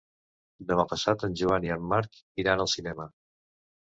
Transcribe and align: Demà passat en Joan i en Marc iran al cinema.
Demà 0.69 0.85
passat 0.93 1.25
en 1.27 1.37
Joan 1.41 1.67
i 1.69 1.73
en 1.75 1.85
Marc 1.91 2.17
iran 2.45 2.65
al 2.65 2.73
cinema. 2.77 3.07